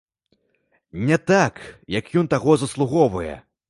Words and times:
Не 1.11 1.19
так, 1.33 1.61
як 1.99 2.13
ён 2.23 2.35
таго 2.35 2.61
заслугоўвае. 2.67 3.35